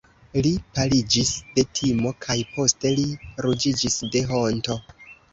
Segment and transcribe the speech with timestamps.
[0.45, 3.03] Li paliĝis de timo kaj poste li
[3.47, 4.79] ruĝiĝis de honto.